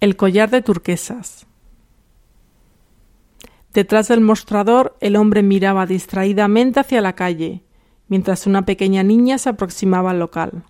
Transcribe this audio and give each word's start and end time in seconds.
El 0.00 0.16
collar 0.16 0.48
de 0.48 0.62
turquesas. 0.62 1.46
Detrás 3.74 4.08
del 4.08 4.22
mostrador 4.22 4.96
el 5.00 5.14
hombre 5.14 5.42
miraba 5.42 5.84
distraídamente 5.84 6.80
hacia 6.80 7.02
la 7.02 7.14
calle, 7.14 7.64
mientras 8.08 8.46
una 8.46 8.64
pequeña 8.64 9.02
niña 9.02 9.36
se 9.36 9.50
aproximaba 9.50 10.12
al 10.12 10.18
local. 10.18 10.64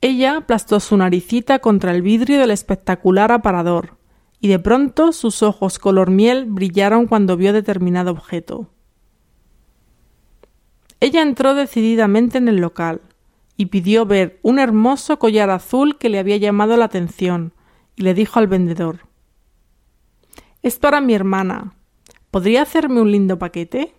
Ella 0.00 0.36
aplastó 0.36 0.78
su 0.78 0.96
naricita 0.96 1.58
contra 1.58 1.90
el 1.90 2.02
vidrio 2.02 2.38
del 2.38 2.52
espectacular 2.52 3.32
aparador, 3.32 3.96
y 4.38 4.46
de 4.46 4.60
pronto 4.60 5.10
sus 5.10 5.42
ojos 5.42 5.80
color 5.80 6.10
miel 6.10 6.44
brillaron 6.44 7.08
cuando 7.08 7.36
vio 7.36 7.52
determinado 7.52 8.12
objeto. 8.12 8.70
Ella 11.00 11.22
entró 11.22 11.54
decididamente 11.54 12.38
en 12.38 12.46
el 12.46 12.58
local 12.58 13.00
y 13.56 13.66
pidió 13.66 14.06
ver 14.06 14.38
un 14.42 14.58
hermoso 14.58 15.18
collar 15.18 15.50
azul 15.50 15.98
que 15.98 16.08
le 16.08 16.18
había 16.18 16.36
llamado 16.36 16.76
la 16.76 16.84
atención, 16.86 17.52
y 17.96 18.02
le 18.02 18.14
dijo 18.14 18.38
al 18.38 18.46
vendedor 18.46 19.00
Es 20.62 20.78
para 20.78 21.00
mi 21.00 21.14
hermana. 21.14 21.74
¿Podría 22.30 22.62
hacerme 22.62 23.00
un 23.00 23.10
lindo 23.10 23.38
paquete? 23.38 23.94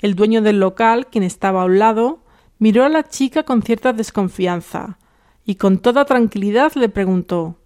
El 0.00 0.14
dueño 0.14 0.42
del 0.42 0.58
local, 0.58 1.06
quien 1.06 1.24
estaba 1.24 1.62
a 1.62 1.66
un 1.66 1.78
lado, 1.78 2.24
miró 2.58 2.84
a 2.84 2.88
la 2.88 3.04
chica 3.04 3.44
con 3.44 3.62
cierta 3.62 3.92
desconfianza 3.92 4.98
y 5.44 5.54
con 5.54 5.78
toda 5.78 6.04
tranquilidad 6.04 6.72
le 6.74 6.88
preguntó 6.88 7.56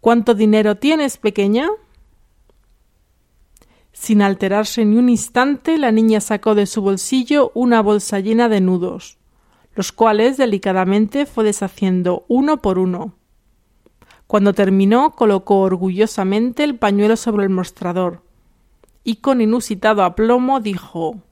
¿Cuánto 0.00 0.34
dinero 0.34 0.76
tienes, 0.76 1.16
pequeña? 1.16 1.68
Sin 3.98 4.20
alterarse 4.20 4.84
ni 4.84 4.98
un 4.98 5.08
instante, 5.08 5.78
la 5.78 5.90
niña 5.90 6.20
sacó 6.20 6.54
de 6.54 6.66
su 6.66 6.82
bolsillo 6.82 7.50
una 7.54 7.80
bolsa 7.80 8.20
llena 8.20 8.50
de 8.50 8.60
nudos, 8.60 9.16
los 9.74 9.90
cuales 9.90 10.36
delicadamente 10.36 11.24
fue 11.24 11.44
deshaciendo 11.44 12.26
uno 12.28 12.58
por 12.58 12.78
uno. 12.78 13.14
Cuando 14.26 14.52
terminó, 14.52 15.12
colocó 15.12 15.60
orgullosamente 15.60 16.62
el 16.62 16.78
pañuelo 16.78 17.16
sobre 17.16 17.44
el 17.44 17.50
mostrador 17.50 18.22
y 19.02 19.16
con 19.16 19.40
inusitado 19.40 20.04
aplomo 20.04 20.60
dijo 20.60 21.22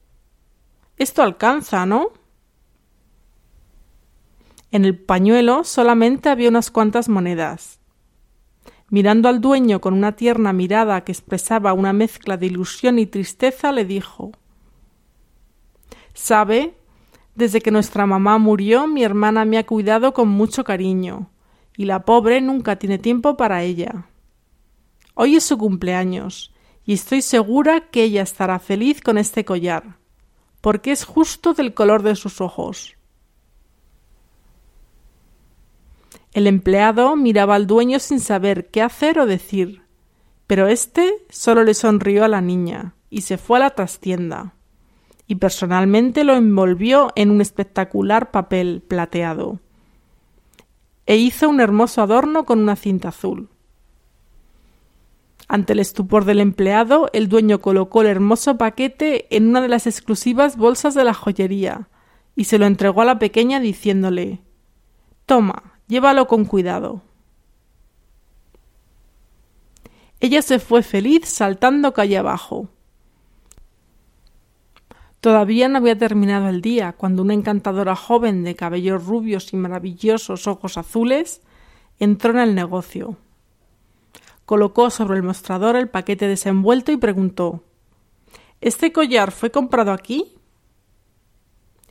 Esto 0.96 1.22
alcanza, 1.22 1.84
¿no? 1.84 2.12
En 4.70 4.86
el 4.86 4.98
pañuelo 4.98 5.64
solamente 5.64 6.30
había 6.30 6.48
unas 6.48 6.70
cuantas 6.70 7.10
monedas. 7.10 7.78
Mirando 8.90 9.28
al 9.28 9.40
dueño 9.40 9.80
con 9.80 9.94
una 9.94 10.12
tierna 10.12 10.52
mirada 10.52 11.04
que 11.04 11.12
expresaba 11.12 11.72
una 11.72 11.92
mezcla 11.92 12.36
de 12.36 12.46
ilusión 12.46 12.98
y 12.98 13.06
tristeza, 13.06 13.72
le 13.72 13.84
dijo 13.84 14.32
Sabe, 16.12 16.76
desde 17.34 17.60
que 17.60 17.70
nuestra 17.70 18.06
mamá 18.06 18.38
murió, 18.38 18.86
mi 18.86 19.02
hermana 19.02 19.44
me 19.44 19.58
ha 19.58 19.66
cuidado 19.66 20.14
con 20.14 20.28
mucho 20.28 20.62
cariño, 20.62 21.30
y 21.76 21.86
la 21.86 22.04
pobre 22.04 22.40
nunca 22.40 22.76
tiene 22.76 22.98
tiempo 22.98 23.36
para 23.36 23.62
ella. 23.62 24.06
Hoy 25.14 25.36
es 25.36 25.44
su 25.44 25.58
cumpleaños, 25.58 26.52
y 26.84 26.92
estoy 26.92 27.22
segura 27.22 27.88
que 27.90 28.04
ella 28.04 28.22
estará 28.22 28.58
feliz 28.58 29.00
con 29.00 29.18
este 29.18 29.44
collar, 29.44 29.96
porque 30.60 30.92
es 30.92 31.04
justo 31.04 31.54
del 31.54 31.74
color 31.74 32.02
de 32.02 32.14
sus 32.14 32.40
ojos. 32.40 32.96
El 36.34 36.48
empleado 36.48 37.14
miraba 37.14 37.54
al 37.54 37.68
dueño 37.68 38.00
sin 38.00 38.18
saber 38.18 38.66
qué 38.66 38.82
hacer 38.82 39.20
o 39.20 39.26
decir, 39.26 39.82
pero 40.48 40.66
éste 40.66 41.14
solo 41.30 41.62
le 41.62 41.74
sonrió 41.74 42.24
a 42.24 42.28
la 42.28 42.40
niña 42.40 42.94
y 43.08 43.22
se 43.22 43.38
fue 43.38 43.58
a 43.58 43.60
la 43.60 43.70
trastienda, 43.70 44.54
y 45.28 45.36
personalmente 45.36 46.24
lo 46.24 46.34
envolvió 46.34 47.12
en 47.14 47.30
un 47.30 47.40
espectacular 47.40 48.32
papel 48.32 48.82
plateado, 48.86 49.60
e 51.06 51.16
hizo 51.16 51.48
un 51.48 51.60
hermoso 51.60 52.02
adorno 52.02 52.44
con 52.44 52.58
una 52.58 52.74
cinta 52.74 53.08
azul. 53.08 53.48
Ante 55.46 55.74
el 55.74 55.78
estupor 55.78 56.24
del 56.24 56.40
empleado, 56.40 57.10
el 57.12 57.28
dueño 57.28 57.60
colocó 57.60 58.00
el 58.00 58.08
hermoso 58.08 58.58
paquete 58.58 59.28
en 59.36 59.46
una 59.48 59.60
de 59.60 59.68
las 59.68 59.86
exclusivas 59.86 60.56
bolsas 60.56 60.94
de 60.94 61.04
la 61.04 61.14
joyería 61.14 61.88
y 62.34 62.44
se 62.44 62.58
lo 62.58 62.66
entregó 62.66 63.02
a 63.02 63.04
la 63.04 63.20
pequeña 63.20 63.60
diciéndole 63.60 64.40
Toma, 65.26 65.73
Llévalo 65.86 66.26
con 66.26 66.46
cuidado. 66.46 67.02
Ella 70.20 70.40
se 70.40 70.58
fue 70.58 70.82
feliz 70.82 71.26
saltando 71.26 71.92
calle 71.92 72.16
abajo. 72.16 72.68
Todavía 75.20 75.68
no 75.68 75.78
había 75.78 75.98
terminado 75.98 76.48
el 76.48 76.62
día 76.62 76.92
cuando 76.92 77.22
una 77.22 77.34
encantadora 77.34 77.96
joven 77.96 78.44
de 78.44 78.56
cabellos 78.56 79.04
rubios 79.04 79.52
y 79.52 79.56
maravillosos 79.56 80.46
ojos 80.46 80.78
azules 80.78 81.42
entró 81.98 82.30
en 82.30 82.38
el 82.38 82.54
negocio. 82.54 83.16
Colocó 84.46 84.88
sobre 84.90 85.16
el 85.16 85.22
mostrador 85.22 85.76
el 85.76 85.88
paquete 85.88 86.28
desenvuelto 86.28 86.92
y 86.92 86.96
preguntó 86.96 87.62
¿Este 88.62 88.92
collar 88.92 89.32
fue 89.32 89.50
comprado 89.50 89.92
aquí? 89.92 90.34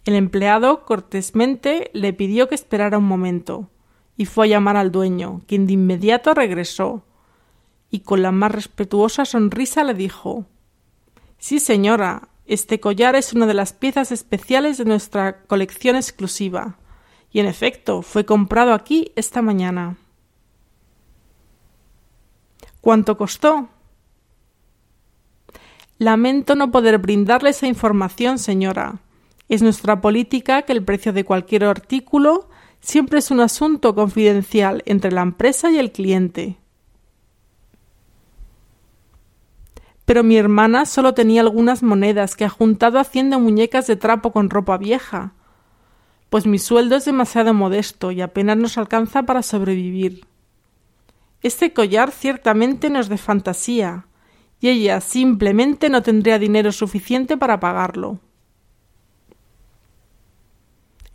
El 0.05 0.15
empleado 0.15 0.85
cortésmente 0.85 1.91
le 1.93 2.13
pidió 2.13 2.49
que 2.49 2.55
esperara 2.55 2.97
un 2.97 3.05
momento 3.05 3.69
y 4.17 4.25
fue 4.25 4.45
a 4.45 4.49
llamar 4.49 4.77
al 4.77 4.91
dueño, 4.91 5.41
quien 5.47 5.67
de 5.67 5.73
inmediato 5.73 6.33
regresó 6.33 7.03
y 7.89 7.99
con 7.99 8.21
la 8.23 8.31
más 8.31 8.51
respetuosa 8.51 9.23
sonrisa 9.25 9.83
le 9.83 9.93
dijo 9.93 10.45
Sí, 11.37 11.59
señora, 11.59 12.29
este 12.45 12.79
collar 12.79 13.15
es 13.15 13.33
una 13.33 13.45
de 13.45 13.53
las 13.53 13.73
piezas 13.73 14.11
especiales 14.11 14.77
de 14.77 14.85
nuestra 14.85 15.43
colección 15.43 15.95
exclusiva, 15.95 16.77
y 17.31 17.39
en 17.39 17.45
efecto 17.45 18.01
fue 18.01 18.25
comprado 18.25 18.73
aquí 18.73 19.11
esta 19.15 19.41
mañana. 19.41 19.97
¿Cuánto 22.81 23.17
costó? 23.17 23.69
Lamento 25.97 26.55
no 26.55 26.71
poder 26.71 26.97
brindarle 26.97 27.51
esa 27.51 27.67
información, 27.67 28.39
señora. 28.39 28.99
Es 29.49 29.61
nuestra 29.61 30.01
política 30.01 30.63
que 30.63 30.73
el 30.73 30.83
precio 30.83 31.13
de 31.13 31.23
cualquier 31.23 31.65
artículo 31.65 32.49
siempre 32.83 33.19
es 33.19 33.31
un 33.31 33.39
asunto 33.39 33.95
confidencial 33.95 34.83
entre 34.85 35.11
la 35.11 35.21
empresa 35.21 35.71
y 35.71 35.79
el 35.79 35.91
cliente. 35.91 36.57
Pero 40.05 40.21
mi 40.21 40.35
hermana 40.35 40.85
solo 40.85 41.13
tenía 41.13 41.41
algunas 41.41 41.81
monedas 41.81 42.35
que 42.35 42.43
ha 42.43 42.49
juntado 42.49 42.99
haciendo 42.99 43.39
muñecas 43.39 43.87
de 43.87 43.95
trapo 43.95 44.33
con 44.33 44.49
ropa 44.49 44.77
vieja, 44.77 45.33
pues 46.29 46.45
mi 46.45 46.59
sueldo 46.59 46.97
es 46.97 47.05
demasiado 47.05 47.53
modesto 47.53 48.11
y 48.11 48.21
apenas 48.21 48.57
nos 48.57 48.77
alcanza 48.77 49.23
para 49.23 49.43
sobrevivir. 49.43 50.25
Este 51.41 51.73
collar 51.73 52.11
ciertamente 52.11 52.89
no 52.89 52.99
es 52.99 53.07
de 53.07 53.17
fantasía, 53.17 54.07
y 54.59 54.69
ella 54.69 54.99
simplemente 54.99 55.89
no 55.89 56.01
tendría 56.01 56.37
dinero 56.37 56.71
suficiente 56.71 57.37
para 57.37 57.59
pagarlo. 57.59 58.19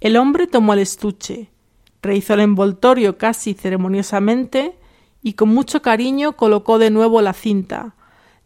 El 0.01 0.17
hombre 0.17 0.47
tomó 0.47 0.75
el 0.75 0.79
estuche, 0.79 1.51
Rehizó 2.03 2.35
el 2.35 2.41
envoltorio 2.41 3.19
casi 3.19 3.55
ceremoniosamente 3.55 4.77
y 5.23 5.33
con 5.33 5.49
mucho 5.49 5.83
cariño 5.83 6.37
colocó 6.37 6.79
de 6.79 6.91
nuevo 6.91 7.21
la 7.23 7.33
cinta, 7.33 7.95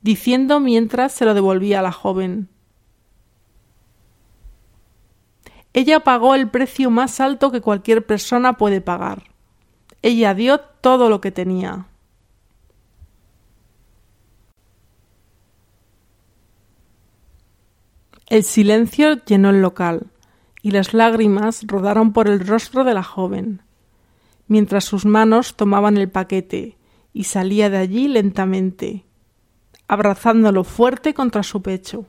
diciendo 0.01 0.61
mientras 0.61 1.13
se 1.13 1.25
lo 1.25 1.35
devolvía 1.35 1.81
a 1.81 1.83
la 1.83 1.93
joven 1.93 2.49
Ella 5.75 6.01
pagó 6.01 6.35
el 6.35 6.51
precio 6.51 6.91
más 6.91 7.21
alto 7.21 7.51
que 7.51 7.63
cualquier 7.63 8.05
persona 8.05 8.59
puede 8.59 8.81
pagar. 8.81 9.23
Ella 10.03 10.35
dio 10.35 10.61
todo 10.61 11.09
lo 11.09 11.21
que 11.21 11.33
tenía. 11.33 11.87
El 18.29 18.45
silencio 18.45 19.25
llenó 19.25 19.51
el 19.51 19.63
local 19.63 20.12
y 20.63 20.71
las 20.71 20.95
lágrimas 20.95 21.65
rodaron 21.67 22.13
por 22.13 22.29
el 22.29 22.47
rostro 22.47 22.85
de 22.85 22.95
la 22.95 23.03
joven, 23.03 23.63
mientras 24.47 24.85
sus 24.85 25.05
manos 25.05 25.57
tomaban 25.57 25.99
el 25.99 26.09
paquete 26.09 26.79
y 27.13 27.25
salía 27.25 27.69
de 27.69 27.79
allí 27.79 28.09
lentamente, 28.09 29.05
abrazándolo 29.89 30.65
fuerte 30.65 31.13
contra 31.13 31.43
su 31.43 31.61
pecho. 31.61 32.07